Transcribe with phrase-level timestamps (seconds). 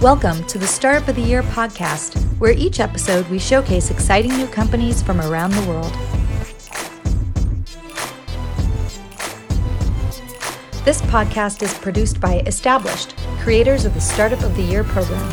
[0.00, 4.46] Welcome to the Startup of the Year podcast, where each episode we showcase exciting new
[4.46, 5.92] companies from around the world.
[10.86, 15.28] This podcast is produced by Established, creators of the Startup of the Year program.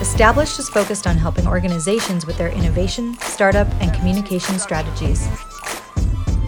[0.00, 5.26] Established is focused on helping organizations with their innovation, startup, and communication strategies.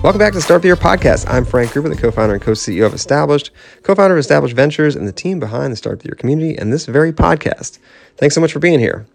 [0.05, 1.25] Welcome back to of the Year podcast.
[1.31, 3.51] I'm Frank Gruber, the co-founder and co-CEO of Established,
[3.85, 6.85] co-founder of Established Ventures, and the team behind the Start the Year community and this
[6.85, 7.79] very podcast.
[8.19, 9.07] Thanks so much for being here.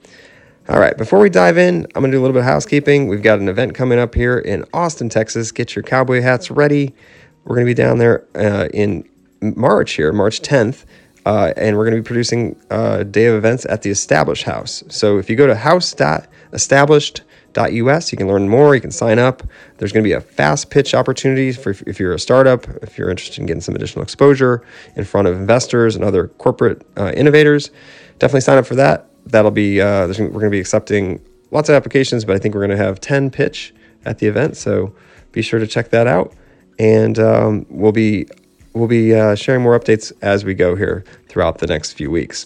[0.68, 3.08] All right, before we dive in, I'm going to do a little bit of housekeeping.
[3.08, 5.52] We've got an event coming up here in Austin, Texas.
[5.52, 6.96] Get your cowboy hats ready.
[7.44, 9.08] We're going to be down there uh, in
[9.42, 10.86] March here, March 10th.
[11.24, 14.84] Uh, and we're going to be producing a day of events at the Established House.
[14.88, 18.12] So if you go to house.established.com, us.
[18.12, 18.76] You can learn more.
[18.76, 19.44] You can sign up.
[19.78, 23.10] There's going to be a fast pitch opportunity for if you're a startup, if you're
[23.10, 24.64] interested in getting some additional exposure
[24.96, 27.72] in front of investors and other corporate uh, innovators.
[28.20, 29.08] Definitely sign up for that.
[29.26, 32.66] That'll be uh, we're going to be accepting lots of applications, but I think we're
[32.66, 33.74] going to have 10 pitch
[34.06, 34.58] at the event.
[34.58, 34.94] So
[35.32, 36.34] be sure to check that out,
[36.78, 38.28] and um, we'll be
[38.74, 42.46] we'll be uh, sharing more updates as we go here throughout the next few weeks.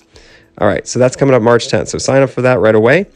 [0.59, 1.87] All right, so that's coming up March 10th.
[1.87, 3.07] So sign up for that right away.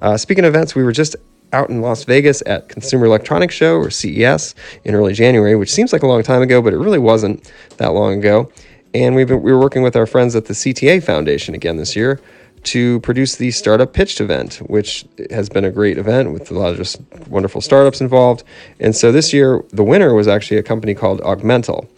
[0.00, 1.16] Uh, speaking of events, we were just
[1.56, 4.54] out in Las Vegas at Consumer Electronics Show or CES
[4.84, 7.94] in early January, which seems like a long time ago, but it really wasn't that
[7.94, 8.52] long ago.
[8.92, 11.96] And we've been, we were working with our friends at the CTA Foundation again this
[11.96, 12.20] year
[12.64, 16.72] to produce the Startup Pitched event, which has been a great event with a lot
[16.72, 18.44] of just wonderful startups involved.
[18.78, 21.88] And so this year, the winner was actually a company called Augmental.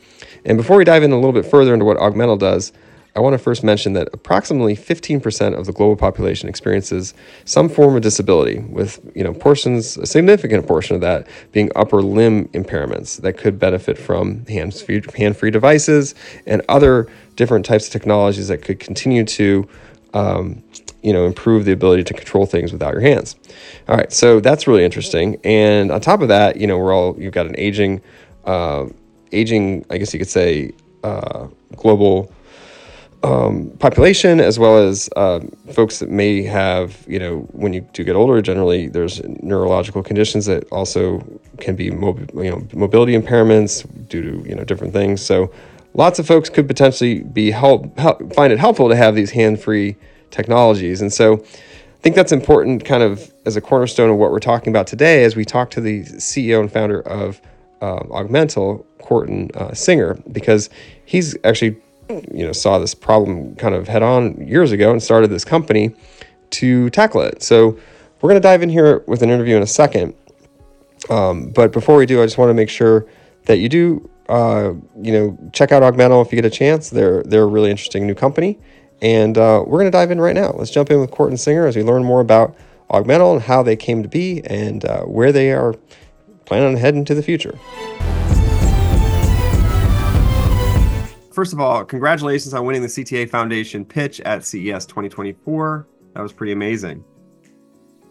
[0.44, 2.72] And before we dive in a little bit further into what Augmental does,
[3.18, 7.96] I want to first mention that approximately 15% of the global population experiences some form
[7.96, 13.20] of disability, with you know portions, a significant portion of that being upper limb impairments
[13.22, 16.14] that could benefit from hands-free, hand-free devices
[16.46, 19.68] and other different types of technologies that could continue to
[20.14, 20.62] um,
[21.02, 23.34] you know improve the ability to control things without your hands.
[23.88, 25.40] All right, so that's really interesting.
[25.42, 28.00] And on top of that, you know, we're all you've got an aging,
[28.44, 28.86] uh,
[29.32, 30.70] aging, I guess you could say,
[31.02, 32.32] uh, global
[33.22, 35.40] um, population as well as uh,
[35.72, 40.46] folks that may have, you know, when you do get older, generally there's neurological conditions
[40.46, 41.18] that also
[41.58, 45.24] can be, you know, mobility impairments due to, you know, different things.
[45.24, 45.52] So
[45.94, 49.96] lots of folks could potentially be help, help find it helpful to have these hand-free
[50.30, 51.00] technologies.
[51.00, 54.72] And so I think that's important kind of as a cornerstone of what we're talking
[54.72, 57.40] about today as we talk to the CEO and founder of
[57.82, 60.70] uh, Augmental, Corten uh, Singer, because
[61.04, 65.28] he's actually you know saw this problem kind of head on years ago and started
[65.30, 65.94] this company
[66.50, 67.42] to tackle it.
[67.42, 67.78] So
[68.20, 70.14] we're going to dive in here with an interview in a second.
[71.10, 73.06] Um, but before we do, I just want to make sure
[73.46, 76.90] that you do, uh, you know, check out Augmental if you get a chance.
[76.90, 78.58] They're they're a really interesting new company,
[79.00, 80.52] and uh, we're going to dive in right now.
[80.52, 82.56] Let's jump in with Corten Singer as we learn more about
[82.90, 85.74] Augmental and how they came to be and uh, where they are
[86.46, 87.58] planning on heading to the future.
[91.38, 95.86] First of all, congratulations on winning the CTA Foundation pitch at CES 2024.
[96.14, 97.04] That was pretty amazing.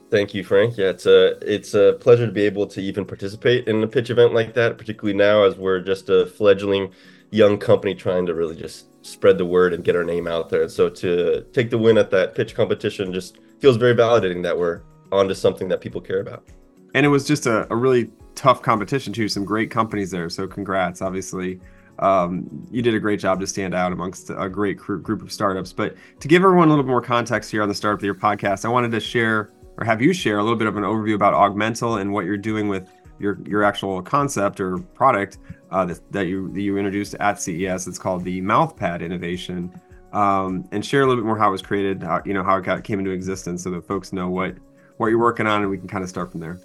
[0.10, 0.78] Thank you, Frank.
[0.78, 4.10] Yeah, it's a it's a pleasure to be able to even participate in a pitch
[4.12, 6.94] event like that, particularly now as we're just a fledgling
[7.32, 10.62] young company trying to really just spread the word and get our name out there.
[10.62, 14.58] And so to take the win at that pitch competition just feels very validating that
[14.58, 16.48] we're onto something that people care about.
[16.94, 19.28] And it was just a, a really tough competition too.
[19.28, 20.30] Some great companies there.
[20.30, 21.02] So congrats.
[21.02, 21.60] Obviously,
[22.00, 25.74] um, you did a great job to stand out amongst a great group of startups.
[25.74, 28.08] But to give everyone a little bit more context here on the Startup of the
[28.08, 30.84] Year podcast, I wanted to share or have you share a little bit of an
[30.84, 35.38] overview about Augmental and what you're doing with your your actual concept or product
[35.72, 37.88] uh, that, that you that you introduced at CES.
[37.88, 39.72] It's called the MouthPad innovation,
[40.14, 42.58] um, and share a little bit more how it was created, how, you know how
[42.58, 44.56] it got, came into existence, so that folks know what
[44.98, 46.60] what you're working on, and we can kind of start from there.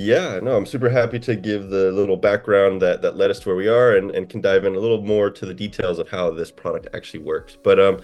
[0.00, 3.48] Yeah, no, I'm super happy to give the little background that that led us to
[3.48, 6.08] where we are and, and can dive in a little more to the details of
[6.08, 7.56] how this product actually works.
[7.64, 8.00] But um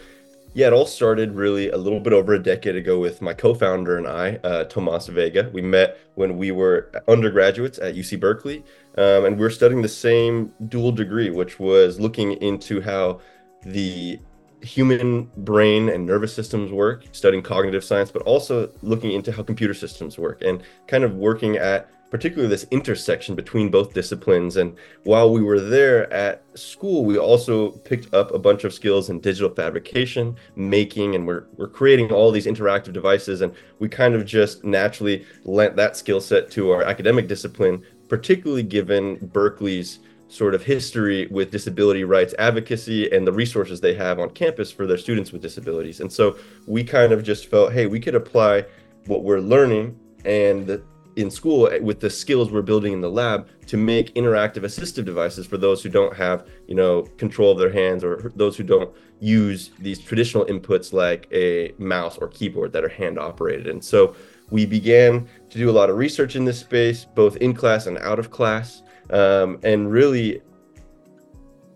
[0.54, 3.96] yeah, it all started really a little bit over a decade ago with my co-founder
[3.96, 5.50] and I, uh, Tomas Vega.
[5.52, 8.64] We met when we were undergraduates at UC Berkeley,
[8.98, 13.20] um, and we were studying the same dual degree, which was looking into how
[13.62, 14.18] the
[14.64, 19.74] human brain and nervous systems work, studying cognitive science, but also looking into how computer
[19.74, 24.56] systems work and kind of working at particularly this intersection between both disciplines.
[24.56, 29.10] And while we were there at school, we also picked up a bunch of skills
[29.10, 33.40] in digital fabrication, making, and we're, we're creating all these interactive devices.
[33.40, 38.62] And we kind of just naturally lent that skill set to our academic discipline, particularly
[38.62, 39.98] given Berkeley's
[40.34, 44.84] sort of history with disability rights advocacy and the resources they have on campus for
[44.84, 46.00] their students with disabilities.
[46.00, 46.36] And so
[46.66, 48.64] we kind of just felt, hey, we could apply
[49.06, 50.82] what we're learning and
[51.14, 55.46] in school with the skills we're building in the lab to make interactive assistive devices
[55.46, 58.92] for those who don't have you know control of their hands or those who don't
[59.20, 64.16] use these traditional inputs like a mouse or keyboard that are hand operated and so
[64.50, 67.96] we began to do a lot of research in this space both in class and
[67.98, 70.42] out of class um, and really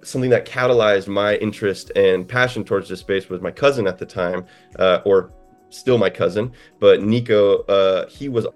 [0.03, 4.07] something that catalyzed my interest and passion towards this space was my cousin at the
[4.07, 4.45] time
[4.79, 5.33] uh, or
[5.71, 8.47] still my cousin but nico uh, he was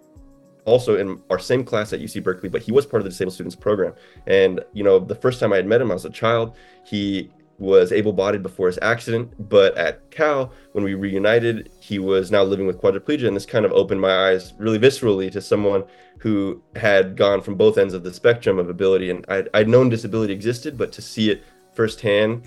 [0.64, 3.34] also in our same class at UC Berkeley, but he was part of the disabled
[3.34, 3.94] students program.
[4.26, 6.56] And you know, the first time I had met him, I was a child.
[6.84, 12.42] He was able-bodied before his accident, but at Cal, when we reunited, he was now
[12.42, 15.84] living with quadriplegia, and this kind of opened my eyes really viscerally to someone
[16.18, 19.10] who had gone from both ends of the spectrum of ability.
[19.10, 21.44] And I'd, I'd known disability existed, but to see it
[21.74, 22.42] firsthand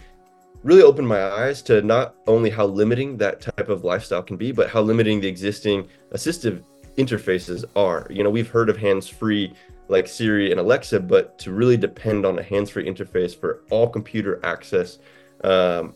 [0.63, 4.51] really opened my eyes to not only how limiting that type of lifestyle can be,
[4.51, 6.63] but how limiting the existing assistive
[6.97, 8.07] interfaces are.
[8.09, 9.53] You know, we've heard of hands-free
[9.87, 14.39] like Siri and Alexa, but to really depend on a hands-free interface for all computer
[14.43, 14.99] access,
[15.43, 15.93] um,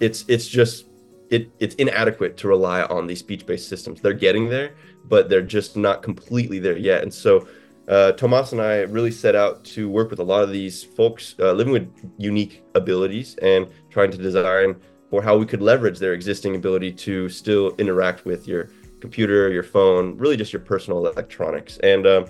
[0.00, 0.86] it's it's just
[1.30, 4.00] it it's inadequate to rely on these speech-based systems.
[4.00, 7.02] They're getting there, but they're just not completely there yet.
[7.02, 7.46] And so,
[7.88, 11.34] uh, Tomas and I really set out to work with a lot of these folks
[11.38, 14.76] uh, living with unique abilities and trying to design
[15.10, 18.68] for how we could leverage their existing ability to still interact with your
[19.00, 21.78] computer, your phone, really just your personal electronics.
[21.78, 22.26] And, um,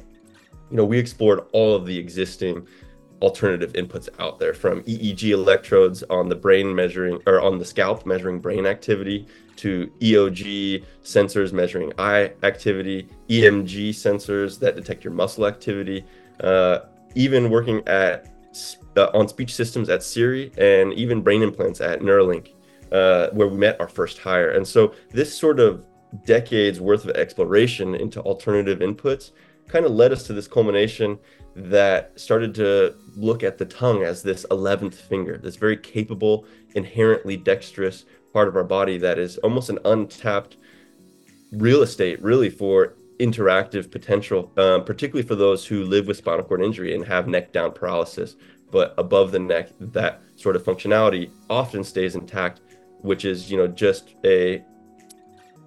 [0.70, 2.66] you know, we explored all of the existing
[3.20, 8.06] alternative inputs out there from EEG electrodes on the brain measuring or on the scalp
[8.06, 9.26] measuring brain activity
[9.56, 16.04] to EOG sensors measuring eye activity, EMG sensors that detect your muscle activity,
[16.40, 16.80] uh,
[17.16, 18.28] even working at
[18.96, 22.50] uh, on speech systems at Siri and even brain implants at Neuralink,
[22.92, 24.50] uh, where we met our first hire.
[24.50, 25.84] And so this sort of
[26.24, 29.32] decades worth of exploration into alternative inputs
[29.68, 31.18] kind of led us to this culmination
[31.54, 37.36] that started to look at the tongue as this 11th finger, this very capable, inherently
[37.36, 40.56] dexterous part of our body that is almost an untapped
[41.52, 46.62] real estate, really, for interactive potential, um, particularly for those who live with spinal cord
[46.62, 48.36] injury and have neck down paralysis.
[48.70, 52.60] But above the neck, that sort of functionality often stays intact,
[53.00, 54.62] which is, you know, just a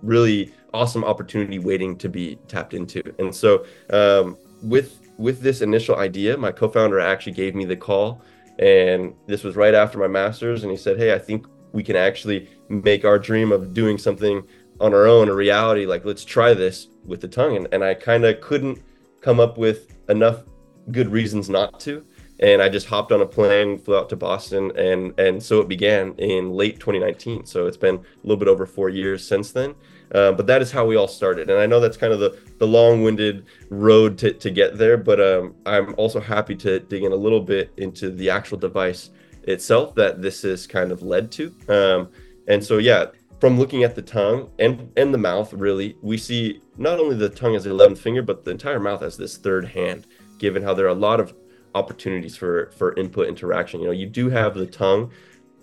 [0.02, 3.02] really awesome opportunity waiting to be tapped into.
[3.20, 8.22] And so um, with with this initial idea, my co-founder actually gave me the call,
[8.60, 11.96] and this was right after my master's, and he said, "Hey, I think we can
[11.96, 14.44] actually make our dream of doing something
[14.80, 15.86] on our own a reality.
[15.86, 18.82] Like, let's try this with the tongue." And, and I kind of couldn't
[19.22, 20.44] come up with enough
[20.92, 22.04] good reasons not to
[22.42, 25.68] and I just hopped on a plane, flew out to Boston, and and so it
[25.68, 27.46] began in late 2019.
[27.46, 29.76] So it's been a little bit over four years since then.
[30.14, 32.38] Uh, but that is how we all started, and I know that's kind of the
[32.58, 34.98] the long-winded road to to get there.
[34.98, 39.12] But um, I'm also happy to dig in a little bit into the actual device
[39.44, 41.56] itself that this is kind of led to.
[41.70, 42.10] Um,
[42.48, 43.06] and so yeah,
[43.40, 47.30] from looking at the tongue and and the mouth, really, we see not only the
[47.30, 50.08] tongue as the 11th finger, but the entire mouth as this third hand.
[50.40, 51.34] Given how there are a lot of
[51.74, 53.80] opportunities for for input interaction.
[53.80, 55.12] You know, you do have the tongue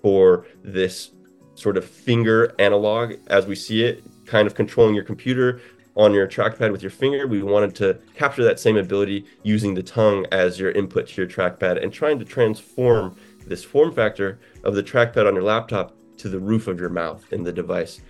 [0.03, 1.11] for this
[1.55, 5.61] sort of finger analog as we see it, kind of controlling your computer
[5.97, 7.27] on your trackpad with your finger.
[7.27, 11.29] We wanted to capture that same ability using the tongue as your input to your
[11.29, 13.17] trackpad and trying to transform
[13.47, 17.25] this form factor of the trackpad on your laptop to the roof of your mouth
[17.33, 18.01] in the device,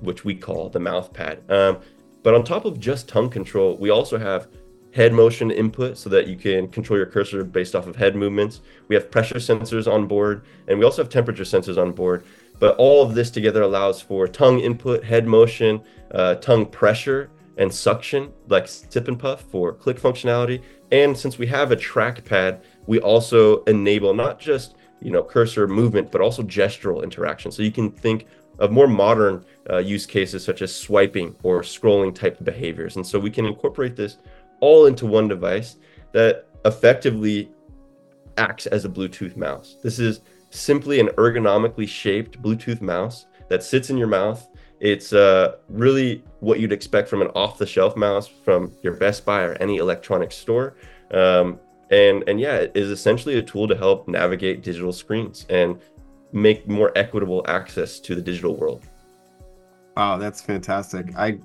[0.00, 1.42] which we call the mouth pad.
[1.48, 1.78] Um,
[2.22, 4.48] but on top of just tongue control, we also have
[4.92, 8.60] head motion input so that you can control your cursor based off of head movements.
[8.88, 12.24] We have pressure sensors on board, and we also have temperature sensors on board.
[12.60, 17.72] But all of this together allows for tongue input, head motion, uh, tongue pressure, and
[17.72, 20.62] suction, like sip and puff for click functionality.
[20.92, 26.12] And since we have a trackpad, we also enable not just you know cursor movement,
[26.12, 27.50] but also gestural interaction.
[27.50, 28.26] So you can think
[28.58, 32.96] of more modern uh, use cases such as swiping or scrolling type behaviors.
[32.96, 34.18] And so we can incorporate this
[34.60, 35.76] all into one device
[36.12, 37.50] that effectively
[38.36, 39.76] acts as a Bluetooth mouse.
[39.82, 44.48] This is simply an ergonomically shaped Bluetooth mouse that sits in your mouth.
[44.80, 49.24] It's uh, really what you'd expect from an off the shelf mouse from your Best
[49.24, 50.74] Buy or any electronics store.
[51.12, 51.58] Um,
[51.90, 55.80] and, and yeah, it is essentially a tool to help navigate digital screens and
[56.32, 58.84] make more equitable access to the digital world.
[59.96, 61.14] Wow, that's fantastic.
[61.16, 61.38] I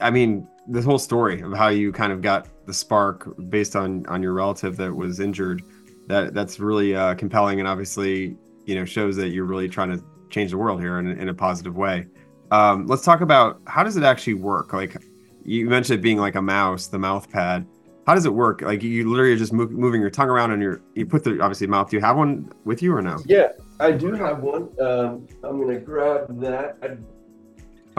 [0.00, 4.06] I mean, this whole story of how you kind of got the spark based on
[4.06, 5.62] on your relative that was injured
[6.10, 8.36] that that's really uh, compelling and obviously
[8.66, 11.34] you know shows that you're really trying to change the world here in, in a
[11.34, 12.06] positive way.
[12.50, 14.72] Um, let's talk about how does it actually work?
[14.72, 14.96] Like
[15.44, 17.66] you mentioned it being like a mouse, the mouth pad.
[18.06, 18.62] How does it work?
[18.62, 21.40] Like you literally are just move, moving your tongue around and your you put the
[21.40, 21.90] obviously mouth.
[21.90, 23.18] Do you have one with you or no?
[23.26, 23.48] Yeah,
[23.78, 24.68] I do have one.
[24.80, 26.76] Um, I'm gonna grab that.
[26.82, 26.96] I,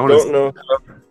[0.02, 0.54] I don't know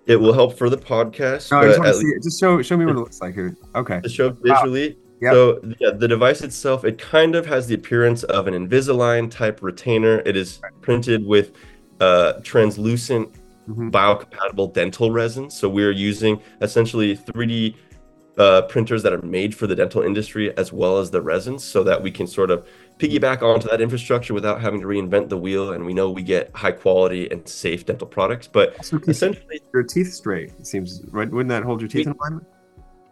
[0.07, 1.52] it will help for the podcast.
[1.52, 2.23] No, I just want to see it.
[2.23, 3.57] Just show show me what it looks like here.
[3.76, 4.00] Okay.
[4.00, 4.90] To show visually.
[4.90, 5.10] Wow.
[5.21, 5.33] Yep.
[5.33, 9.62] So yeah, the device itself, it kind of has the appearance of an Invisalign type
[9.62, 10.21] retainer.
[10.25, 11.53] It is printed with
[12.00, 13.33] uh, translucent
[13.69, 13.91] mm-hmm.
[13.91, 15.50] biocompatible dental resin.
[15.50, 17.75] So we're using essentially 3D
[18.39, 21.83] uh, printers that are made for the dental industry as well as the resins so
[21.85, 22.67] that we can sort of
[22.99, 26.50] piggyback onto that infrastructure without having to reinvent the wheel and we know we get
[26.55, 31.31] high quality and safe dental products but so essentially your teeth straight it seems right
[31.31, 32.47] wouldn't that hold your teeth we, in alignment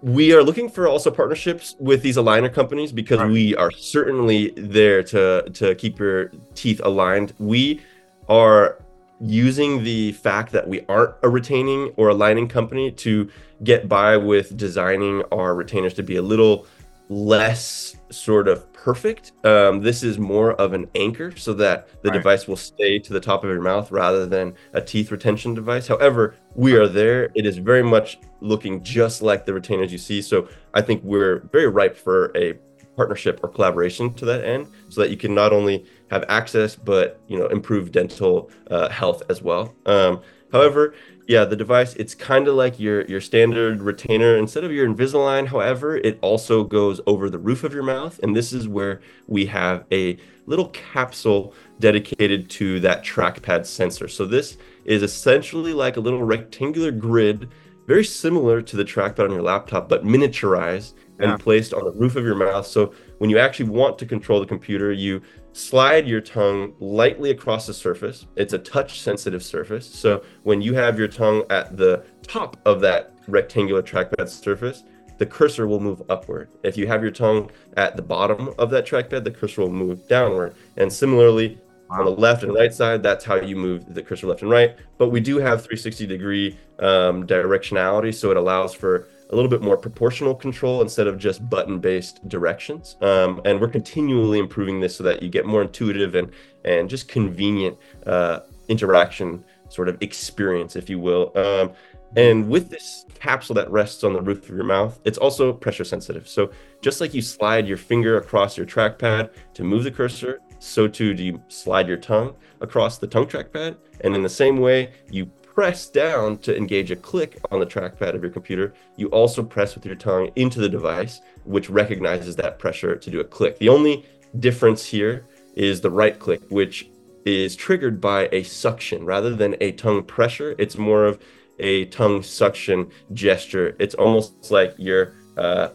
[0.01, 3.31] we are looking for also partnerships with these aligner companies because right.
[3.31, 7.81] we are certainly there to to keep your teeth aligned we
[8.29, 8.79] are
[9.21, 13.29] using the fact that we aren't a retaining or aligning company to
[13.65, 16.67] get by with designing our retainers to be a little
[17.09, 19.33] less sort of perfect.
[19.45, 22.17] Um, this is more of an anchor so that the right.
[22.17, 25.87] device will stay to the top of your mouth rather than a teeth retention device.
[25.87, 27.31] However, we are there.
[27.35, 30.23] It is very much looking just like the retainers you see.
[30.23, 32.55] So I think we're very ripe for a
[32.99, 37.21] partnership or collaboration to that end so that you can not only have access but
[37.29, 40.95] you know improve dental uh, health as well um, however
[41.29, 44.39] yeah, the device, it's kind of like your your standard retainer.
[44.39, 48.19] Instead of your Invisalign, however, it also goes over the roof of your mouth.
[48.23, 50.17] And this is where we have a
[50.47, 54.09] little capsule dedicated to that trackpad sensor.
[54.09, 54.57] So this
[54.87, 57.51] is essentially like a little rectangular grid,
[57.87, 62.17] very similar to the trackpad on your laptop, but miniaturized and placed on the roof
[62.17, 62.67] of your mouth.
[62.67, 65.21] So when you actually want to control the computer, you
[65.53, 68.27] slide your tongue lightly across the surface.
[68.37, 69.89] It's a touch sensitive surface.
[69.89, 74.85] So when you have your tongue at the top of that rectangular trackpad surface,
[75.19, 76.49] the cursor will move upward.
[76.63, 80.07] If you have your tongue at the bottom of that trackpad, the cursor will move
[80.09, 80.55] downward.
[80.77, 84.43] And similarly, on the left and right side, that's how you move the cursor left
[84.43, 84.77] and right.
[84.97, 89.61] But we do have 360 degree um, directionality, so it allows for a little bit
[89.61, 92.97] more proportional control instead of just button based directions.
[93.01, 96.31] Um, and we're continually improving this so that you get more intuitive and,
[96.65, 101.33] and just convenient uh, interaction sort of experience, if you will.
[101.37, 101.73] Um,
[102.17, 105.85] and with this capsule that rests on the roof of your mouth, it's also pressure
[105.85, 106.27] sensitive.
[106.27, 110.89] So just like you slide your finger across your trackpad to move the cursor, so
[110.89, 113.77] too do you slide your tongue across the tongue trackpad.
[114.01, 118.15] And in the same way, you press down to engage a click on the trackpad
[118.15, 122.61] of your computer, you also press with your tongue into the device, which recognizes that
[122.61, 123.59] pressure to do a click.
[123.59, 124.07] The only
[124.39, 126.89] difference here is the right click, which
[127.25, 130.55] is triggered by a suction rather than a tongue pressure.
[130.61, 131.19] It's more of
[131.59, 133.75] a tongue suction gesture.
[133.81, 135.71] It's almost like you're uh,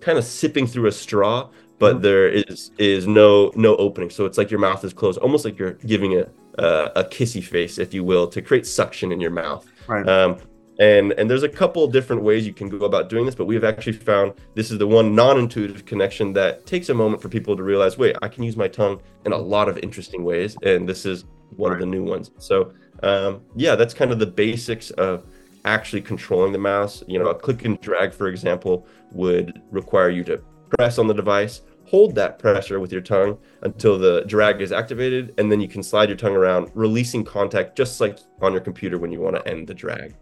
[0.00, 2.04] kind of sipping through a straw, but mm-hmm.
[2.04, 4.08] there is is no no opening.
[4.08, 6.26] So it's like your mouth is closed, almost like you're giving a
[6.58, 9.66] uh, a kissy face, if you will, to create suction in your mouth.
[9.86, 10.08] Right.
[10.08, 10.38] Um,
[10.80, 13.54] and and there's a couple different ways you can go about doing this, but we
[13.54, 17.56] have actually found this is the one non-intuitive connection that takes a moment for people
[17.56, 20.88] to realize, wait, I can use my tongue in a lot of interesting ways, and
[20.88, 21.24] this is
[21.56, 21.76] one right.
[21.76, 22.30] of the new ones.
[22.38, 22.72] So
[23.02, 25.24] um, yeah, that's kind of the basics of
[25.64, 27.02] actually controlling the mouse.
[27.06, 30.40] You know, a click and drag, for example, would require you to
[30.76, 35.34] press on the device, hold that pressure with your tongue until the drag is activated,
[35.38, 38.98] and then you can slide your tongue around, releasing contact just like on your computer
[38.98, 40.14] when you want to end the drag.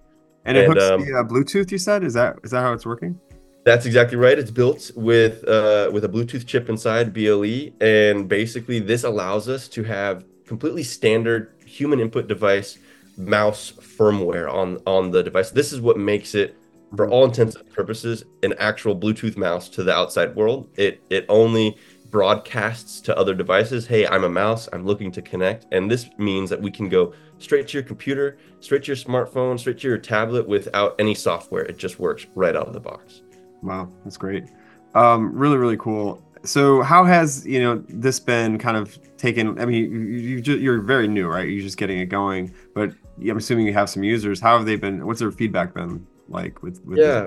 [0.45, 1.71] And, and it hooks um, the, uh, Bluetooth.
[1.73, 3.19] You said is that is that how it's working?
[3.65, 4.39] That's exactly right.
[4.39, 9.67] It's built with uh, with a Bluetooth chip inside BLE, and basically this allows us
[9.69, 12.79] to have completely standard human input device
[13.17, 15.51] mouse firmware on on the device.
[15.51, 16.57] This is what makes it
[16.95, 20.69] for all intents and purposes an actual Bluetooth mouse to the outside world.
[20.77, 21.77] It it only
[22.11, 24.69] broadcasts to other devices, "Hey, I'm a mouse.
[24.73, 28.39] I'm looking to connect." And this means that we can go straight to your computer,
[28.61, 31.65] straight to your smartphone, straight to your tablet without any software.
[31.65, 33.23] It just works right out of the box.
[33.63, 34.45] Wow, that's great.
[34.95, 36.23] Um, really, really cool.
[36.45, 39.59] So, how has you know this been kind of taken?
[39.59, 41.49] I mean, you, you you're very new, right?
[41.49, 44.41] You're just getting it going, but I'm assuming you have some users.
[44.41, 45.05] How have they been?
[45.07, 46.07] What's their feedback been?
[46.29, 47.27] Like with, with yeah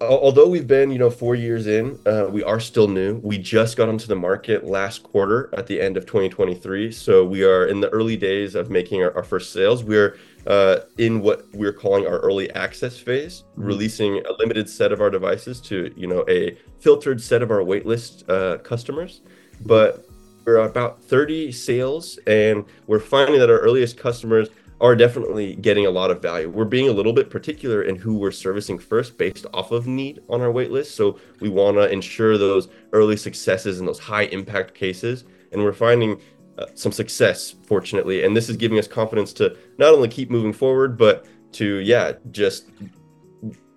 [0.00, 3.16] although we've been, you know, four years in, uh, we are still new.
[3.16, 6.92] We just got onto the market last quarter at the end of 2023.
[6.92, 9.82] So we are in the early days of making our, our first sales.
[9.82, 13.64] We're uh, in what we're calling our early access phase, mm-hmm.
[13.64, 17.60] releasing a limited set of our devices to, you know, a filtered set of our
[17.60, 19.20] waitlist uh, customers.
[19.66, 20.06] But
[20.44, 24.48] we're about 30 sales, and we're finding that our earliest customers
[24.80, 26.48] are definitely getting a lot of value.
[26.48, 30.20] We're being a little bit particular in who we're servicing first based off of need
[30.28, 30.92] on our waitlist.
[30.92, 35.24] So we want to ensure those early successes and those high impact cases.
[35.52, 36.20] And we're finding
[36.58, 38.24] uh, some success, fortunately.
[38.24, 42.12] And this is giving us confidence to not only keep moving forward, but to, yeah,
[42.30, 42.68] just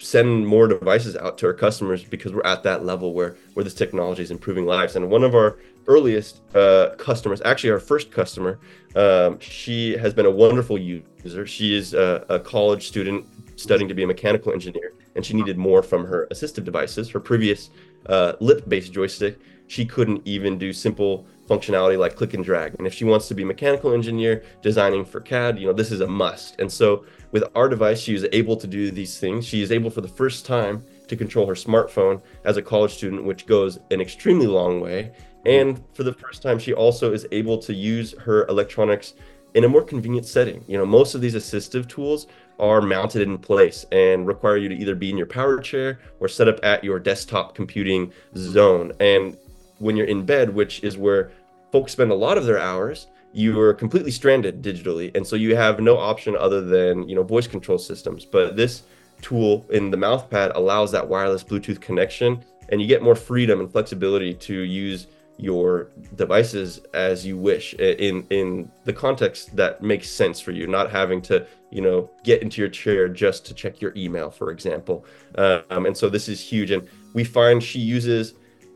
[0.01, 3.73] send more devices out to our customers because we're at that level where where this
[3.73, 4.95] technology is improving lives.
[4.95, 8.59] And one of our earliest uh, customers actually our first customer
[8.95, 11.47] um, she has been a wonderful user.
[11.47, 15.57] She is a, a, college student studying to be a mechanical engineer and she needed
[15.57, 17.09] more from her assistive devices.
[17.09, 17.69] Her previous
[18.07, 19.39] uh, lip-based joystick
[19.71, 23.33] she couldn't even do simple functionality like click and drag and if she wants to
[23.33, 27.43] be mechanical engineer designing for cad you know this is a must and so with
[27.55, 29.45] our device, she is able to do these things.
[29.45, 33.23] She is able for the first time to control her smartphone as a college student,
[33.23, 35.13] which goes an extremely long way.
[35.45, 39.13] And for the first time, she also is able to use her electronics
[39.53, 40.63] in a more convenient setting.
[40.67, 42.27] You know, most of these assistive tools
[42.59, 46.27] are mounted in place and require you to either be in your power chair or
[46.27, 48.91] set up at your desktop computing zone.
[48.99, 49.35] And
[49.81, 51.31] when you're in bed, which is where
[51.71, 55.15] folks spend a lot of their hours, you are completely stranded digitally.
[55.15, 58.25] And so you have no option other than you know voice control systems.
[58.25, 58.83] But this
[59.21, 63.71] tool in the mouthpad allows that wireless bluetooth connection and you get more freedom and
[63.71, 65.07] flexibility to use
[65.37, 70.91] your devices as you wish in in the context that makes sense for you not
[70.91, 75.05] having to you know get into your chair just to check your email for example.
[75.35, 76.71] Um, and so this is huge.
[76.71, 78.33] And we find she uses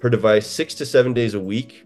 [0.10, 1.86] device six to seven days a week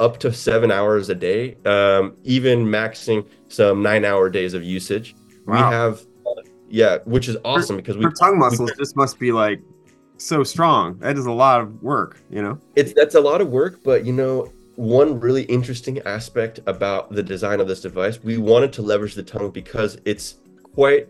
[0.00, 5.14] up to seven hours a day, um, even maxing some nine hour days of usage.
[5.46, 5.54] Wow.
[5.54, 8.96] We have, uh, yeah, which is awesome her, because we her tongue muscles we, just
[8.96, 9.60] must be like
[10.16, 10.98] so strong.
[10.98, 12.58] That is a lot of work, you know.
[12.76, 17.22] It's that's a lot of work, but you know, one really interesting aspect about the
[17.22, 20.36] design of this device, we wanted to leverage the tongue because it's
[20.74, 21.08] quite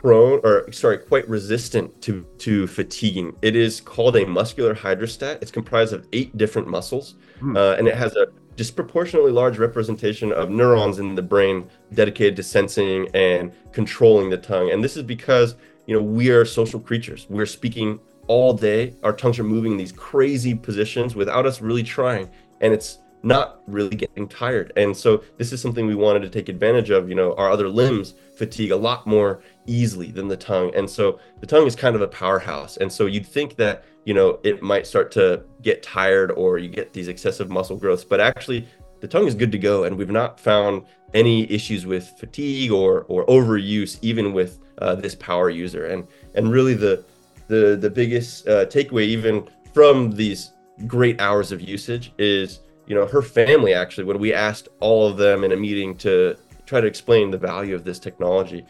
[0.00, 3.34] prone or sorry quite resistant to to fatiguing.
[3.42, 5.40] It is called a muscular hydrostat.
[5.42, 7.56] It's comprised of eight different muscles hmm.
[7.56, 12.42] uh, and it has a disproportionately large representation of neurons in the brain dedicated to
[12.42, 14.70] sensing and controlling the tongue.
[14.70, 15.56] And this is because
[15.86, 17.26] you know we are social creatures.
[17.30, 18.94] We're speaking all day.
[19.02, 22.28] Our tongues are moving in these crazy positions without us really trying.
[22.60, 24.72] And it's not really getting tired.
[24.76, 27.08] And so this is something we wanted to take advantage of.
[27.08, 30.72] You know, our other limbs fatigue a lot more easily than the tongue.
[30.74, 32.76] And so the tongue is kind of a powerhouse.
[32.76, 36.68] And so you'd think that, you know, it might start to get tired or you
[36.68, 38.68] get these excessive muscle growths, but actually
[39.00, 39.84] the tongue is good to go.
[39.84, 45.14] And we've not found any issues with fatigue or, or overuse, even with uh, this
[45.14, 45.86] power user.
[45.86, 47.04] And, and really the,
[47.48, 50.52] the, the biggest uh, takeaway, even from these
[50.86, 55.16] great hours of usage is you know her family actually when we asked all of
[55.16, 58.64] them in a meeting to try to explain the value of this technology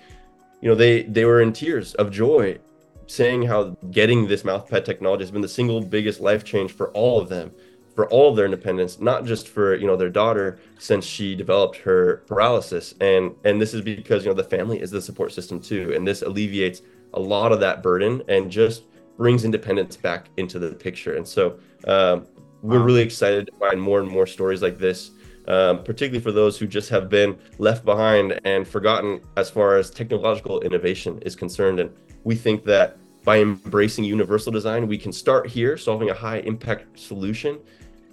[0.61, 2.59] you know they they were in tears of joy
[3.07, 6.90] saying how getting this mouth mouthpad technology has been the single biggest life change for
[6.90, 7.50] all of them
[7.96, 11.76] for all of their independence not just for you know their daughter since she developed
[11.79, 12.94] her paralysis.
[13.00, 15.92] And and this is because you know the family is the support system too.
[15.94, 16.83] And this alleviates
[17.14, 18.85] a lot of that burden and just
[19.16, 21.16] brings independence back into the picture.
[21.16, 22.26] And so um,
[22.66, 25.12] we're really excited to find more and more stories like this,
[25.46, 29.88] um, particularly for those who just have been left behind and forgotten as far as
[29.90, 31.79] technological innovation is concerned.
[31.79, 31.90] And
[32.24, 36.98] we think that by embracing universal design, we can start here, solving a high impact
[36.98, 37.59] solution.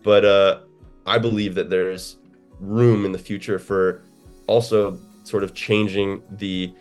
[0.03, 0.59] But uh,
[1.05, 2.17] I believe that there's
[2.59, 4.03] room in the future for
[4.47, 6.73] also sort of changing the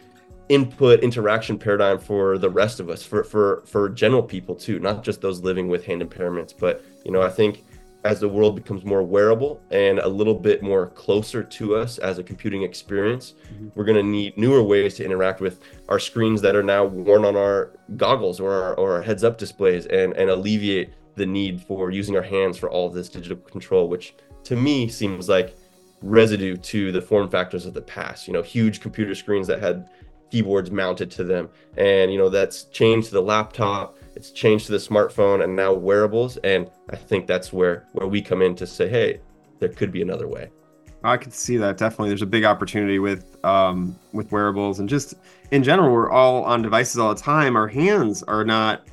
[0.48, 5.02] input interaction paradigm for the rest of us for for for general people too not
[5.05, 7.64] just those living with hand impairments but you know i think
[8.05, 12.18] as the world becomes more wearable and a little bit more closer to us as
[12.18, 13.68] a computing experience mm-hmm.
[13.74, 17.24] we're going to need newer ways to interact with our screens that are now worn
[17.24, 21.61] on our goggles or our, or our heads up displays and and alleviate the need
[21.62, 25.57] for using our hands for all of this digital control which to me seems like
[26.02, 29.88] residue to the form factors of the past you know huge computer screens that had
[30.33, 31.51] keyboards mounted to them.
[31.77, 35.75] And, you know, that's changed to the laptop, it's changed to the smartphone and now
[35.75, 36.38] wearables.
[36.38, 39.21] And I think that's where, where we come in to say, hey,
[39.59, 40.51] there could be another way.
[41.05, 42.09] I could see that definitely.
[42.09, 45.14] There's a big opportunity with um, with wearables and just
[45.51, 47.57] in general, we're all on devices all the time.
[47.57, 48.87] Our hands are not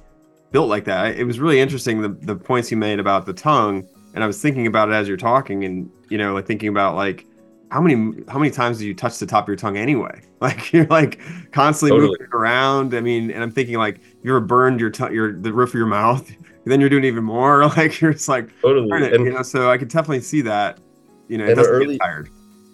[0.51, 1.15] built like that.
[1.17, 4.41] It was really interesting the the points you made about the tongue, and I was
[4.41, 7.27] thinking about it as you're talking, and you know, like thinking about like
[7.71, 10.21] how many how many times do you touch the top of your tongue anyway?
[10.41, 11.19] Like you're like
[11.51, 12.17] constantly totally.
[12.17, 12.93] moving around.
[12.93, 15.75] I mean, and I'm thinking like you ever burned your tongue, your the roof of
[15.75, 16.31] your mouth,
[16.63, 17.69] then you're doing even more.
[17.75, 19.41] Like you're just like totally, it, and, you know.
[19.41, 20.79] So I could definitely see that.
[21.27, 22.29] You know, it doesn't early, get tired.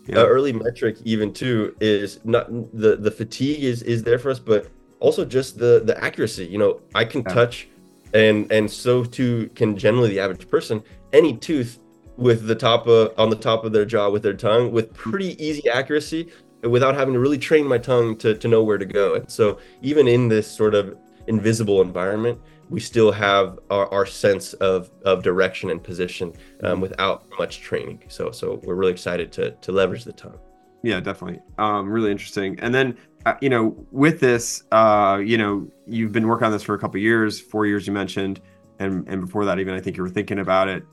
[0.05, 0.17] Yeah.
[0.17, 4.69] early metric even too is not the the fatigue is is there for us, but
[4.99, 6.45] also just the the accuracy.
[6.45, 7.33] You know, I can yeah.
[7.33, 7.67] touch,
[8.13, 11.79] and and so too can generally the average person any tooth
[12.17, 15.41] with the top of on the top of their jaw with their tongue with pretty
[15.43, 16.31] easy accuracy
[16.69, 19.15] without having to really train my tongue to, to know where to go.
[19.15, 20.97] And so even in this sort of
[21.27, 27.25] invisible environment, we still have our, our sense of, of direction and position um, without
[27.37, 28.03] much training.
[28.07, 30.39] So so we're really excited to to leverage the tongue.
[30.83, 31.41] Yeah, definitely.
[31.57, 32.59] Um, really interesting.
[32.59, 36.61] And then uh, you know, with this, uh, you know, you've been working on this
[36.61, 38.39] for a couple years, four years you mentioned,
[38.79, 40.83] and and before that, even I think you were thinking about it.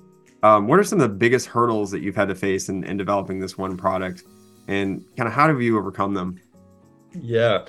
[0.43, 2.97] Um, what are some of the biggest hurdles that you've had to face in, in
[2.97, 4.25] developing this one product,
[4.69, 6.41] and kind of how have you overcome them?
[7.13, 7.67] Yeah,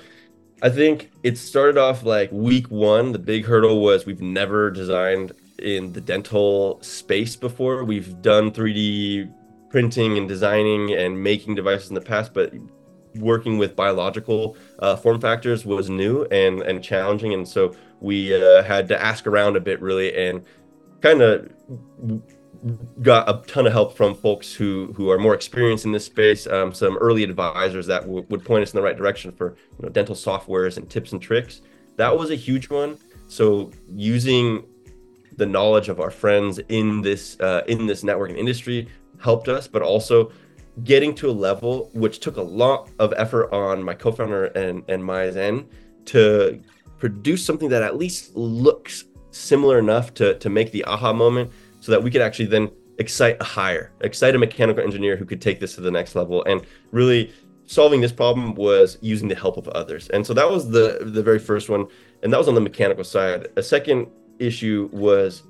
[0.62, 3.12] I think it started off like week one.
[3.12, 7.83] The big hurdle was we've never designed in the dental space before.
[7.83, 9.31] We've done 3D
[9.69, 12.53] printing and designing and making devices in the past, but
[13.15, 18.63] working with biological uh, form factors was new and and challenging, and so we uh,
[18.63, 20.43] had to ask around a bit really and
[21.01, 21.51] kind of
[23.02, 26.47] got a ton of help from folks who who are more experienced in this space
[26.47, 29.84] um, some early advisors that w- would point us in the right direction for you
[29.84, 31.62] know dental softwares and tips and tricks.
[31.97, 32.97] That was a huge one.
[33.28, 34.65] So using
[35.36, 38.88] the knowledge of our friends in this uh, in this networking industry
[39.19, 40.32] helped us but also
[40.84, 45.38] getting to a level which took a lot of effort on my co-founder and and
[45.38, 45.67] end
[46.06, 46.62] to
[46.97, 51.52] produce something that at least looks similar enough to to make the aha moment
[51.84, 55.41] so that we could actually then excite a hire, excite a mechanical engineer who could
[55.41, 56.41] take this to the next level.
[56.46, 57.34] And really
[57.65, 60.08] solving this problem was using the help of others.
[60.08, 61.88] And so that was the the very first one.
[62.22, 63.50] And that was on the mechanical side.
[63.58, 64.08] A second
[64.39, 65.43] issue was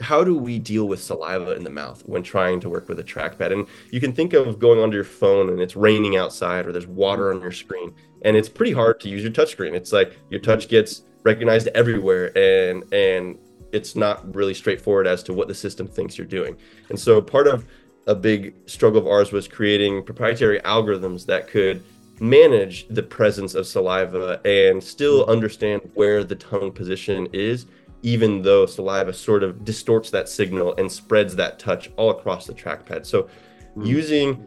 [0.00, 3.04] how do we deal with saliva in the mouth when trying to work with a
[3.04, 3.52] trackpad?
[3.52, 6.86] And you can think of going onto your phone and it's raining outside or there's
[6.86, 7.92] water on your screen
[8.24, 9.74] and it's pretty hard to use your touchscreen.
[9.74, 13.38] It's like your touch gets recognized everywhere and and
[13.72, 16.56] it's not really straightforward as to what the system thinks you're doing.
[16.90, 17.64] And so part of
[18.06, 21.82] a big struggle of ours was creating proprietary algorithms that could
[22.20, 27.66] manage the presence of saliva and still understand where the tongue position is,
[28.02, 32.52] even though saliva sort of distorts that signal and spreads that touch all across the
[32.52, 33.06] trackpad.
[33.06, 33.28] So
[33.76, 33.86] mm.
[33.86, 34.46] using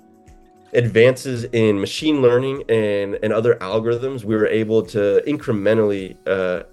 [0.73, 6.63] advances in machine learning and, and other algorithms, we were able to incrementally uh,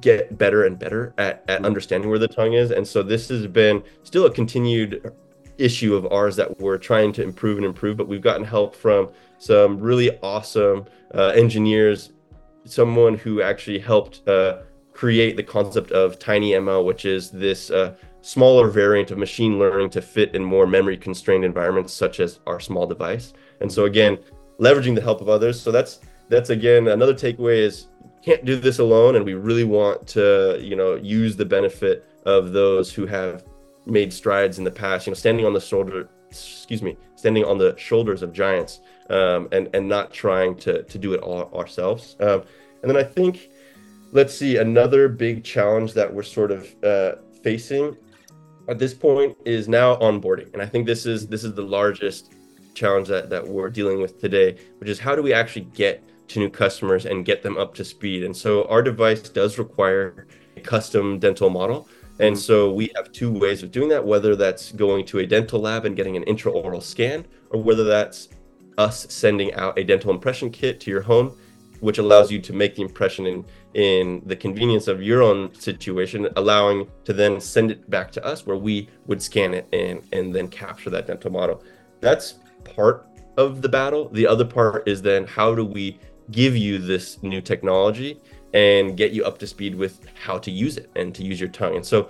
[0.00, 1.66] get better and better at, at mm-hmm.
[1.66, 2.70] understanding where the tongue is.
[2.70, 5.12] And so this has been still a continued
[5.58, 9.10] issue of ours that we're trying to improve and improve, but we've gotten help from
[9.38, 12.12] some really awesome uh, engineers,
[12.64, 14.58] someone who actually helped uh,
[14.92, 20.02] create the concept of TinyML, which is this uh, smaller variant of machine learning to
[20.02, 23.32] fit in more memory constrained environments, such as our small device.
[23.60, 24.18] And so again,
[24.58, 25.60] leveraging the help of others.
[25.60, 27.86] So that's that's again another takeaway is
[28.26, 32.52] can't do this alone and we really want to you know use the benefit of
[32.52, 33.44] those who have
[33.86, 37.56] made strides in the past you know standing on the shoulder excuse me standing on
[37.56, 42.16] the shoulders of giants um, and and not trying to to do it all ourselves.
[42.20, 42.42] Um,
[42.82, 43.50] and then i think
[44.12, 47.12] let's see another big challenge that we're sort of uh,
[47.42, 47.96] facing
[48.68, 50.52] at this point is now onboarding.
[50.52, 52.34] And i think this is this is the largest
[52.74, 56.38] challenge that, that we're dealing with today which is how do we actually get to
[56.38, 58.24] new customers and get them up to speed.
[58.24, 61.88] And so our device does require a custom dental model.
[62.18, 62.40] And mm-hmm.
[62.40, 65.84] so we have two ways of doing that, whether that's going to a dental lab
[65.84, 68.28] and getting an intraoral scan, or whether that's
[68.78, 71.36] us sending out a dental impression kit to your home,
[71.80, 76.28] which allows you to make the impression in, in the convenience of your own situation,
[76.36, 80.34] allowing to then send it back to us where we would scan it and, and
[80.34, 81.62] then capture that dental model.
[82.00, 82.34] That's
[82.64, 84.08] part of the battle.
[84.08, 85.98] The other part is then how do we
[86.30, 88.20] give you this new technology
[88.54, 91.48] and get you up to speed with how to use it and to use your
[91.48, 91.76] tongue.
[91.76, 92.08] And so,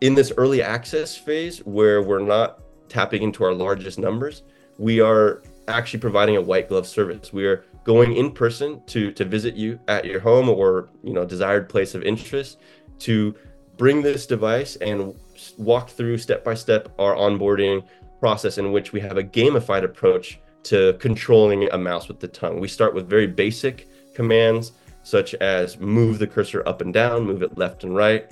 [0.00, 4.42] in this early access phase where we're not tapping into our largest numbers,
[4.78, 7.32] we are actually providing a white glove service.
[7.32, 11.24] We are going in person to to visit you at your home or you know
[11.24, 12.58] desired place of interest
[12.98, 13.34] to
[13.76, 15.14] bring this device and
[15.56, 17.82] walk through step by step our onboarding
[18.20, 22.60] process in which we have a gamified approach to controlling a mouse with the tongue.
[22.60, 24.72] We start with very basic commands
[25.08, 28.30] such as move the cursor up and down, move it left and right,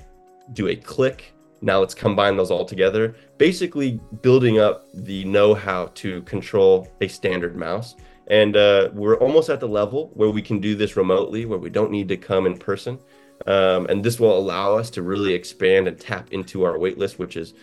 [0.52, 1.32] do a click.
[1.62, 3.16] Now let's combine those all together.
[3.38, 7.94] Basically, building up the know how to control a standard mouse.
[8.26, 11.70] And uh, we're almost at the level where we can do this remotely, where we
[11.70, 12.98] don't need to come in person.
[13.46, 17.36] Um, and this will allow us to really expand and tap into our waitlist, which
[17.36, 17.54] is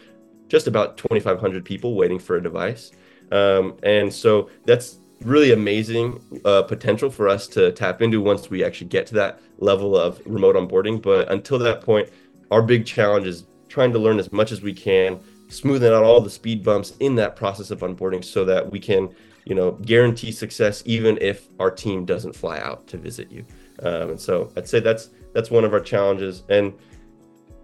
[0.48, 2.92] just about 2,500 people waiting for a device.
[3.34, 8.64] Um, and so that's really amazing uh, potential for us to tap into once we
[8.64, 11.02] actually get to that level of remote onboarding.
[11.02, 12.10] But until that point,
[12.52, 15.20] our big challenge is trying to learn as much as we can,
[15.50, 19.10] smoothing out all the speed bumps in that process of onboarding so that we can,
[19.46, 23.46] you know, guarantee success even if our team doesn't fly out to visit you.
[23.82, 26.44] Um, and so I'd say that's that's one of our challenges.
[26.50, 26.74] And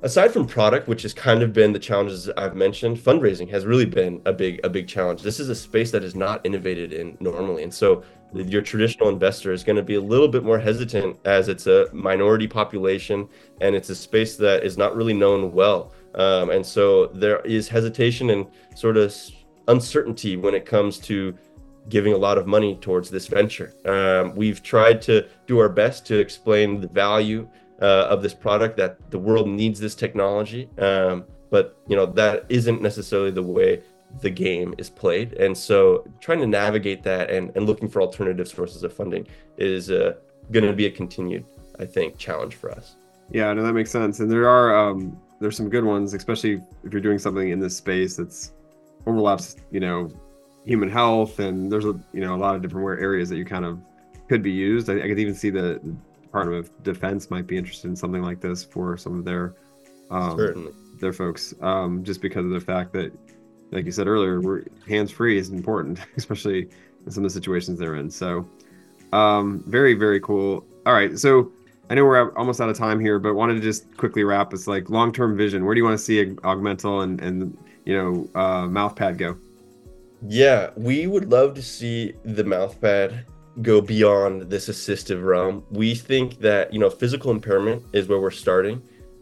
[0.02, 3.86] aside from product which has kind of been the challenges i've mentioned fundraising has really
[3.86, 5.22] been a big a big challenge.
[5.22, 9.52] This is a space that is not innovated in normally and so your traditional investor
[9.52, 13.28] is going to be a little bit more hesitant as it's a minority population
[13.62, 15.94] and it's a space that is not really known well.
[16.16, 19.16] Um, and so there is hesitation and sort of
[19.68, 21.36] uncertainty when it comes to
[21.88, 23.74] giving a lot of money towards this venture.
[23.86, 27.50] Um, we've tried to do our best to explain the value
[27.82, 30.70] uh, of this product that the world needs this technology.
[30.78, 33.82] Um, but you know that isn't necessarily the way
[34.22, 35.34] the game is played.
[35.34, 39.92] And so trying to navigate that and, and looking for alternative sources of funding is
[39.92, 40.14] uh,
[40.52, 41.46] going to be a continued
[41.80, 42.96] i think challenge for us.
[43.32, 44.20] Yeah no that makes sense.
[44.20, 47.78] And there are um, there's some good ones especially if you're doing something in this
[47.78, 48.54] space that's
[49.06, 50.12] overlaps you know
[50.66, 53.66] human health and there's a you know a lot of different areas that you kind
[53.66, 53.80] of
[54.30, 54.90] could be used.
[54.90, 55.82] I, I could even see the
[56.30, 59.56] Department of Defense might be interested in something like this for some of their
[60.12, 63.12] um, certainly their folks, um, just because of the fact that,
[63.72, 66.70] like you said earlier, we're hands free is important, especially
[67.06, 68.12] in some of the situations they're in.
[68.12, 68.48] So,
[69.12, 70.66] um, very very cool.
[70.86, 71.52] All right, so
[71.90, 74.54] I know we're almost out of time here, but wanted to just quickly wrap.
[74.54, 75.66] It's like long term vision.
[75.66, 79.36] Where do you want to see Augmental and and you know uh, MouthPad go?
[80.28, 83.24] Yeah, we would love to see the MouthPad
[83.62, 85.64] go beyond this assistive realm.
[85.72, 88.82] We think that, you know, physical impairment is where we're starting,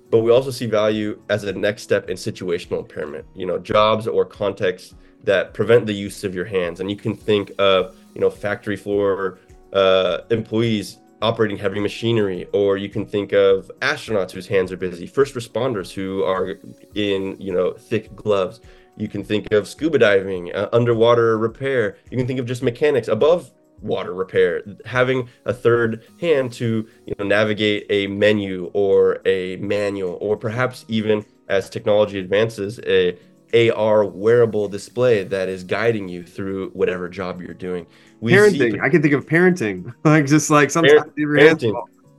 [0.10, 4.08] but we also see value as a next step in situational impairment, you know, jobs
[4.08, 6.80] or contexts that prevent the use of your hands.
[6.80, 9.39] And you can think of, you know, factory floor
[9.73, 15.08] uh, employees operating heavy machinery, or you can think of astronauts whose hands are busy,
[15.08, 16.60] first responders who are
[16.93, 18.62] in, you know, thick gloves.
[18.97, 21.97] You can think of scuba diving, uh, underwater repair.
[22.12, 27.13] You can think of just mechanics above water repair having a third hand to you
[27.17, 33.17] know navigate a menu or a manual or perhaps even as technology advances a
[33.53, 37.87] AR wearable display that is guiding you through whatever job you're doing.
[38.19, 38.73] We parenting.
[38.73, 41.73] See, I can think of parenting, like just like sometimes parenting.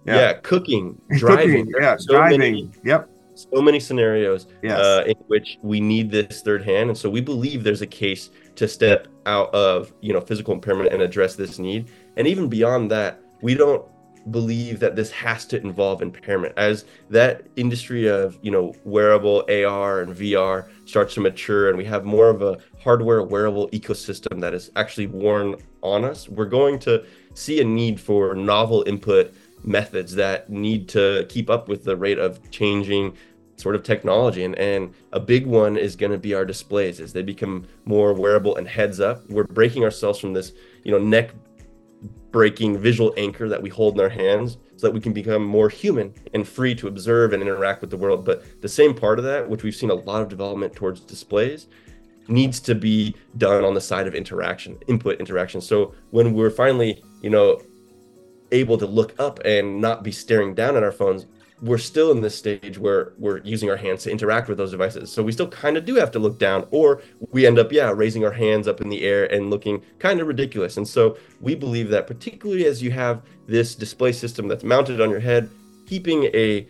[0.07, 0.15] Yeah.
[0.15, 0.33] yeah.
[0.35, 1.67] cooking, driving.
[1.67, 2.39] cooking, yeah, so driving.
[2.41, 4.79] Many, yep so many scenarios yes.
[4.81, 8.31] uh, in which we need this third hand and so we believe there's a case
[8.59, 11.91] to step out of you know physical impairment and address this need.
[12.17, 13.85] And even beyond that we don't
[14.33, 16.53] believe that this has to involve impairment.
[16.57, 21.85] As that industry of you know wearable ar and vr starts to mature and we
[21.85, 26.79] have more of a hardware wearable ecosystem that is actually worn on us we're going
[26.79, 29.33] to see a need for novel input
[29.65, 33.17] methods that need to keep up with the rate of changing
[33.59, 37.13] sort of technology and, and a big one is going to be our displays as
[37.13, 39.29] they become more wearable and heads up.
[39.29, 40.53] We're breaking ourselves from this
[40.85, 41.35] you know neck
[42.31, 45.69] breaking visual anchor that we hold in our hands so that we can become more
[45.69, 48.25] human and free to observe and interact with the world.
[48.25, 51.67] But the same part of that which we've seen a lot of development towards displays
[52.29, 55.61] needs to be done on the side of interaction input interaction.
[55.61, 57.61] So when we're finally you know
[58.53, 61.27] able to look up and not be staring down at our phones
[61.61, 65.11] we're still in this stage where we're using our hands to interact with those devices.
[65.11, 67.93] So we still kind of do have to look down, or we end up, yeah,
[67.95, 70.77] raising our hands up in the air and looking kind of ridiculous.
[70.77, 75.11] And so we believe that, particularly as you have this display system that's mounted on
[75.11, 75.51] your head,
[75.87, 76.69] keeping a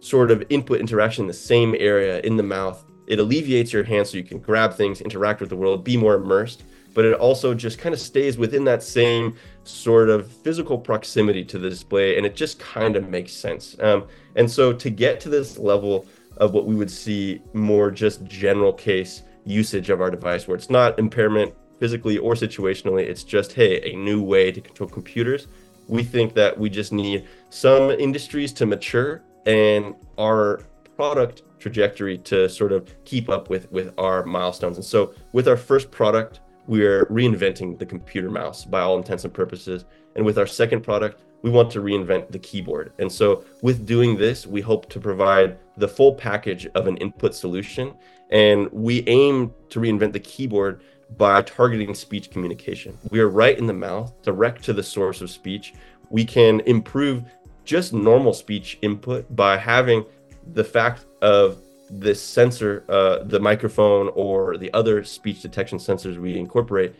[0.00, 4.10] sort of input interaction in the same area in the mouth, it alleviates your hands
[4.10, 6.62] so you can grab things, interact with the world, be more immersed
[6.94, 11.58] but it also just kind of stays within that same sort of physical proximity to
[11.58, 13.76] the display and it just kind of makes sense.
[13.80, 16.06] Um, and so to get to this level
[16.38, 20.70] of what we would see more just general case usage of our device where it's
[20.70, 25.48] not impairment physically or situationally it's just hey a new way to control computers
[25.88, 30.60] we think that we just need some industries to mature and our
[30.96, 34.76] product trajectory to sort of keep up with with our milestones.
[34.76, 36.40] And so with our first product
[36.70, 39.86] we're reinventing the computer mouse by all intents and purposes.
[40.14, 42.92] And with our second product, we want to reinvent the keyboard.
[43.00, 47.34] And so, with doing this, we hope to provide the full package of an input
[47.34, 47.92] solution.
[48.30, 50.82] And we aim to reinvent the keyboard
[51.16, 52.96] by targeting speech communication.
[53.10, 55.74] We are right in the mouth, direct to the source of speech.
[56.08, 57.24] We can improve
[57.64, 60.04] just normal speech input by having
[60.52, 61.58] the fact of
[61.90, 66.94] this sensor, uh, the microphone or the other speech detection sensors we incorporate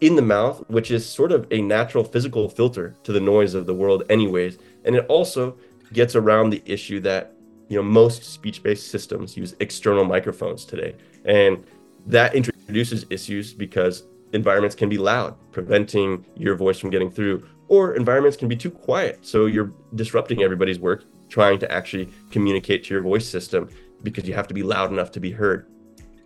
[0.00, 3.64] in the mouth, which is sort of a natural physical filter to the noise of
[3.64, 4.58] the world, anyways.
[4.84, 5.56] And it also
[5.92, 7.32] gets around the issue that
[7.68, 11.64] you know most speech-based systems use external microphones today, and
[12.06, 14.04] that introduces issues because
[14.34, 18.70] environments can be loud, preventing your voice from getting through, or environments can be too
[18.70, 23.68] quiet, so you're disrupting everybody's work trying to actually communicate to your voice system
[24.04, 25.66] because you have to be loud enough to be heard.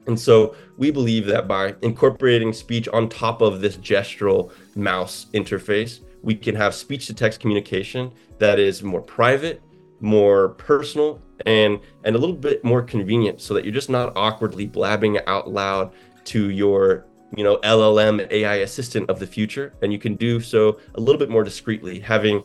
[0.06, 6.00] And so we believe that by incorporating speech on top of this gestural mouse interface,
[6.22, 9.62] we can have speech to text communication that is more private,
[10.00, 14.66] more personal, and and a little bit more convenient so that you're just not awkwardly
[14.66, 15.92] blabbing out loud
[16.24, 20.80] to your you know LLM AI assistant of the future and you can do so
[20.94, 22.42] a little bit more discreetly having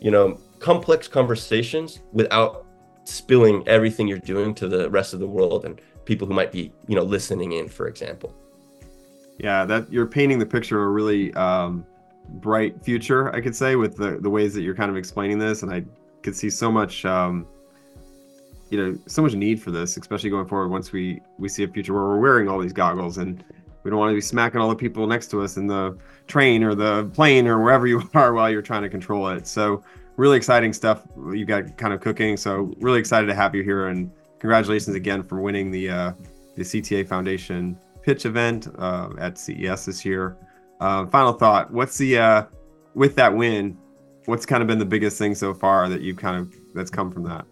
[0.00, 2.65] you know complex conversations without
[3.06, 6.72] spilling everything you're doing to the rest of the world and people who might be
[6.86, 8.34] you know listening in for example.
[9.38, 11.86] Yeah that you're painting the picture of a really um,
[12.28, 15.62] bright future i could say with the, the ways that you're kind of explaining this
[15.62, 15.84] and i
[16.22, 17.46] could see so much um,
[18.68, 21.68] you know so much need for this especially going forward once we we see a
[21.68, 23.44] future where we're wearing all these goggles and
[23.86, 26.64] we don't want to be smacking all the people next to us in the train
[26.64, 29.46] or the plane or wherever you are while you're trying to control it.
[29.46, 29.84] So
[30.16, 31.02] really exciting stuff
[31.32, 35.22] you got kind of cooking so really excited to have you here and congratulations again
[35.22, 36.12] for winning the uh,
[36.56, 40.36] the CTA Foundation pitch event uh, at CES this year.
[40.80, 42.44] Uh, final thought: What's the uh,
[42.94, 43.76] with that win?
[44.26, 47.10] What's kind of been the biggest thing so far that you've kind of that's come
[47.10, 47.44] from that?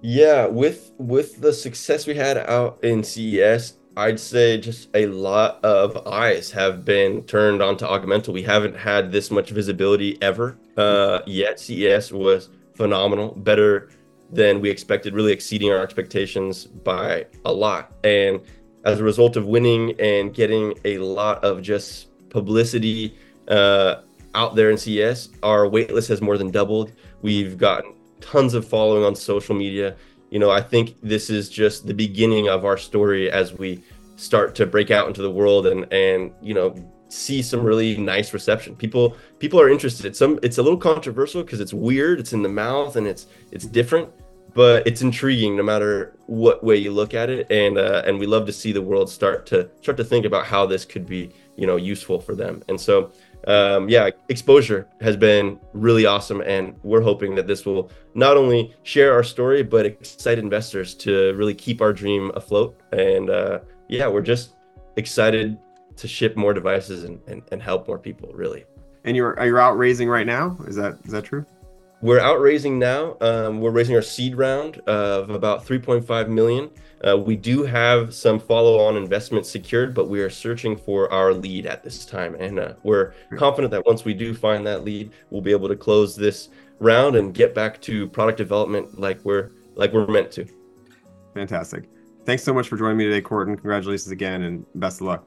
[0.00, 5.64] Yeah, with with the success we had out in CES, I'd say just a lot
[5.64, 8.34] of eyes have been turned onto Augmental.
[8.34, 11.60] We haven't had this much visibility ever uh, yet.
[11.60, 13.90] CES was phenomenal, better
[14.30, 17.92] than we expected, really exceeding our expectations by a lot.
[18.02, 18.40] And
[18.84, 23.16] as a result of winning and getting a lot of just publicity
[23.48, 23.96] uh,
[24.34, 26.92] out there in CES, our waitlist has more than doubled.
[27.22, 29.96] We've gotten tons of following on social media.
[30.30, 33.82] You know, I think this is just the beginning of our story as we
[34.16, 36.74] start to break out into the world and and you know
[37.08, 38.76] see some really nice reception.
[38.76, 40.16] People people are interested.
[40.16, 42.20] Some it's a little controversial because it's weird.
[42.20, 44.10] It's in the mouth and it's it's different
[44.54, 48.26] but it's intriguing no matter what way you look at it and uh, and we
[48.26, 51.32] love to see the world start to start to think about how this could be
[51.56, 53.10] you know useful for them and so
[53.46, 58.74] um, yeah exposure has been really awesome and we're hoping that this will not only
[58.84, 64.06] share our story but excite investors to really keep our dream afloat and uh, yeah
[64.08, 64.54] we're just
[64.96, 65.58] excited
[65.96, 68.64] to ship more devices and, and, and help more people really
[69.04, 71.44] and you're are you out raising right now is that is that true
[72.04, 73.16] we're out raising now.
[73.22, 76.68] Um, we're raising our seed round of about 3.5 million.
[77.02, 81.64] Uh, we do have some follow-on investments secured, but we are searching for our lead
[81.64, 85.40] at this time, and uh, we're confident that once we do find that lead, we'll
[85.40, 89.90] be able to close this round and get back to product development like we're like
[89.94, 90.46] we're meant to.
[91.32, 91.84] Fantastic.
[92.26, 93.54] Thanks so much for joining me today, Corten.
[93.54, 95.26] Congratulations again, and best of luck.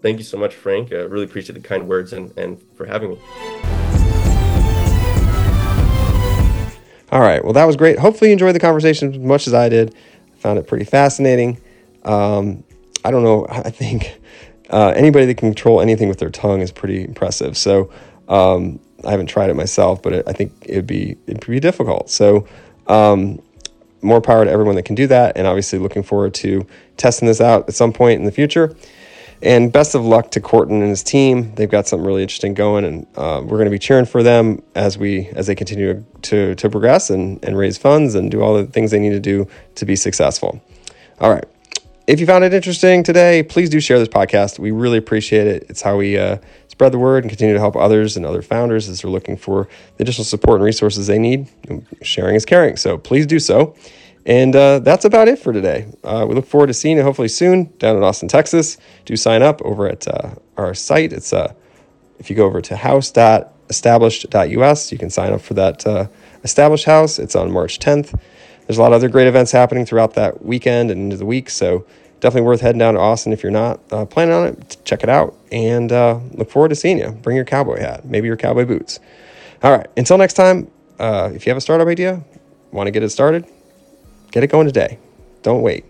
[0.00, 0.92] Thank you so much, Frank.
[0.92, 3.18] I really appreciate the kind words and, and for having me.
[7.10, 7.42] All right.
[7.42, 7.98] Well, that was great.
[7.98, 9.94] Hopefully, you enjoyed the conversation as much as I did.
[9.94, 11.60] I found it pretty fascinating.
[12.04, 12.64] Um,
[13.04, 13.46] I don't know.
[13.48, 14.20] I think
[14.70, 17.56] uh, anybody that can control anything with their tongue is pretty impressive.
[17.56, 17.90] So
[18.28, 22.10] um, I haven't tried it myself, but it, I think it'd be it'd be difficult.
[22.10, 22.46] So
[22.86, 23.40] um,
[24.02, 25.36] more power to everyone that can do that.
[25.36, 26.66] And obviously, looking forward to
[26.98, 28.76] testing this out at some point in the future.
[29.40, 31.54] And best of luck to Corten and his team.
[31.54, 34.62] They've got something really interesting going, and uh, we're going to be cheering for them
[34.74, 38.54] as we as they continue to to progress and and raise funds and do all
[38.54, 39.46] the things they need to do
[39.76, 40.60] to be successful.
[41.20, 41.44] All right.
[42.08, 44.58] If you found it interesting today, please do share this podcast.
[44.58, 45.66] We really appreciate it.
[45.68, 48.88] It's how we uh, spread the word and continue to help others and other founders
[48.88, 51.48] as they're looking for the additional support and resources they need.
[52.00, 53.76] Sharing is caring, so please do so.
[54.28, 55.86] And uh, that's about it for today.
[56.04, 58.76] Uh, we look forward to seeing you hopefully soon down in Austin, Texas.
[59.06, 61.14] Do sign up over at uh, our site.
[61.14, 61.54] It's uh,
[62.18, 66.08] if you go over to house.established.us, you can sign up for that uh,
[66.44, 67.18] established house.
[67.18, 68.20] It's on March 10th.
[68.66, 71.48] There's a lot of other great events happening throughout that weekend and into the week.
[71.48, 71.86] So
[72.20, 74.76] definitely worth heading down to Austin if you're not uh, planning on it.
[74.84, 75.90] Check it out and
[76.36, 77.12] look forward to seeing you.
[77.12, 79.00] Bring your cowboy hat, maybe your cowboy boots.
[79.62, 80.70] All right, until next time,
[81.00, 82.22] if you have a startup idea,
[82.72, 83.46] want to get it started,
[84.30, 84.98] get it going today.
[85.42, 85.84] Don't wait.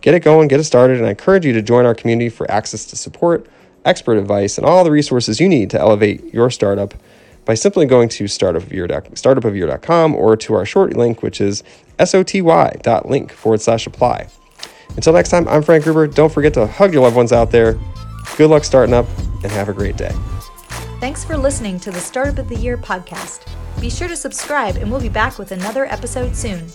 [0.00, 2.50] Get it going, get it started, and I encourage you to join our community for
[2.50, 3.46] access to support,
[3.84, 6.94] expert advice, and all the resources you need to elevate your startup
[7.44, 11.62] by simply going to startupofyear.com or to our short link, which is
[11.98, 14.28] soty.link forward slash apply.
[14.96, 16.06] Until next time, I'm Frank Gruber.
[16.06, 17.78] Don't forget to hug your loved ones out there.
[18.36, 19.06] Good luck starting up
[19.42, 20.12] and have a great day.
[21.00, 23.46] Thanks for listening to the Startup of the Year podcast.
[23.80, 26.66] Be sure to subscribe, and we'll be back with another episode soon.